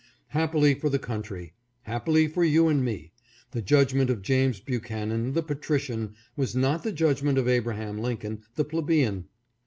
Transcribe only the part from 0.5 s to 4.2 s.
for the country, happily for you and for me, the judgment